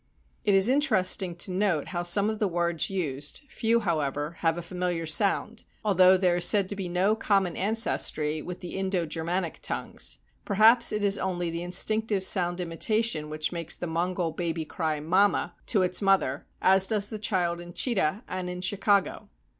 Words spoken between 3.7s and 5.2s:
however) have a familiar